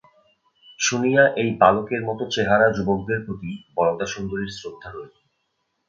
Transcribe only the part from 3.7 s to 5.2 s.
বরদাসুন্দরীর শ্রদ্ধা হইল।